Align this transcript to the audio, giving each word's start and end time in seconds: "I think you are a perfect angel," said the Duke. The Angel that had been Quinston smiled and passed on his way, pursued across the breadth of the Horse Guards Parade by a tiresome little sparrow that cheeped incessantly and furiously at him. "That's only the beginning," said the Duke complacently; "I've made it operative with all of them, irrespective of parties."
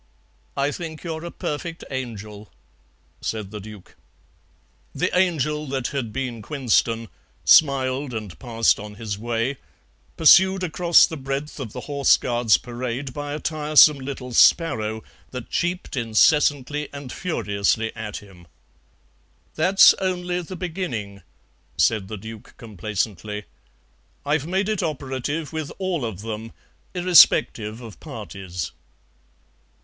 "I 0.57 0.71
think 0.71 1.03
you 1.03 1.13
are 1.13 1.23
a 1.23 1.29
perfect 1.29 1.83
angel," 1.91 2.51
said 3.21 3.51
the 3.51 3.59
Duke. 3.59 3.95
The 4.95 5.15
Angel 5.15 5.67
that 5.67 5.89
had 5.89 6.11
been 6.11 6.41
Quinston 6.41 7.07
smiled 7.45 8.11
and 8.11 8.39
passed 8.39 8.79
on 8.79 8.95
his 8.95 9.19
way, 9.19 9.57
pursued 10.17 10.63
across 10.63 11.05
the 11.05 11.17
breadth 11.17 11.59
of 11.59 11.71
the 11.71 11.81
Horse 11.81 12.17
Guards 12.17 12.57
Parade 12.57 13.13
by 13.13 13.33
a 13.35 13.39
tiresome 13.39 13.99
little 13.99 14.33
sparrow 14.33 15.03
that 15.29 15.51
cheeped 15.51 15.95
incessantly 15.95 16.89
and 16.91 17.13
furiously 17.13 17.95
at 17.95 18.17
him. 18.17 18.47
"That's 19.53 19.93
only 19.99 20.41
the 20.41 20.55
beginning," 20.55 21.21
said 21.77 22.07
the 22.07 22.17
Duke 22.17 22.55
complacently; 22.57 23.43
"I've 24.25 24.47
made 24.47 24.67
it 24.67 24.81
operative 24.81 25.53
with 25.53 25.71
all 25.77 26.03
of 26.03 26.21
them, 26.21 26.53
irrespective 26.95 27.81
of 27.81 27.99
parties." 27.99 28.71